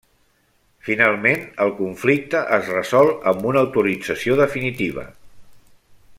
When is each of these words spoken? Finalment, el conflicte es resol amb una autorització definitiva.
Finalment, 0.87 1.43
el 1.65 1.73
conflicte 1.81 2.41
es 2.57 2.71
resol 2.77 3.13
amb 3.33 3.47
una 3.51 3.63
autorització 3.67 4.39
definitiva. 4.45 5.05